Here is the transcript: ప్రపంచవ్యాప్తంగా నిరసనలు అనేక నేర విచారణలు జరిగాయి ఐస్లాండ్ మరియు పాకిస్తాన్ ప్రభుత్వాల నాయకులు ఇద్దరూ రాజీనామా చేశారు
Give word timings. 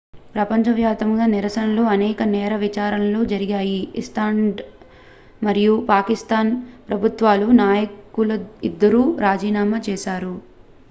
ప్రపంచవ్యాప్తంగా 0.35 1.25
నిరసనలు 1.31 1.83
అనేక 1.89 2.23
నేర 2.29 2.53
విచారణలు 2.57 3.19
జరిగాయి 3.31 3.75
ఐస్లాండ్ 3.99 4.61
మరియు 5.41 5.75
పాకిస్తాన్ 5.89 6.49
ప్రభుత్వాల 6.87 7.51
నాయకులు 7.61 8.37
ఇద్దరూ 8.69 9.03
రాజీనామా 9.21 9.81
చేశారు 9.87 10.33